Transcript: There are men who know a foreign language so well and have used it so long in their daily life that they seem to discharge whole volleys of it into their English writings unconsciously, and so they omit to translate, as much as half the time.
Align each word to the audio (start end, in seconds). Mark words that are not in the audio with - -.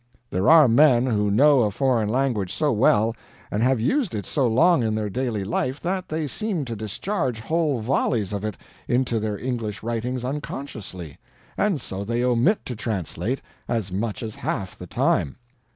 There 0.31 0.49
are 0.49 0.67
men 0.67 1.05
who 1.05 1.29
know 1.29 1.59
a 1.59 1.69
foreign 1.69 2.09
language 2.09 2.51
so 2.51 2.71
well 2.71 3.15
and 3.51 3.61
have 3.61 3.79
used 3.79 4.15
it 4.15 4.25
so 4.25 4.47
long 4.47 4.81
in 4.81 4.95
their 4.95 5.11
daily 5.11 5.43
life 5.43 5.79
that 5.81 6.09
they 6.09 6.25
seem 6.25 6.65
to 6.65 6.75
discharge 6.75 7.39
whole 7.39 7.81
volleys 7.81 8.33
of 8.33 8.43
it 8.43 8.57
into 8.87 9.19
their 9.19 9.37
English 9.37 9.83
writings 9.83 10.25
unconsciously, 10.25 11.19
and 11.55 11.79
so 11.79 12.03
they 12.03 12.23
omit 12.23 12.65
to 12.65 12.75
translate, 12.75 13.43
as 13.67 13.91
much 13.91 14.23
as 14.23 14.37
half 14.37 14.75
the 14.75 14.87
time. 14.87 15.35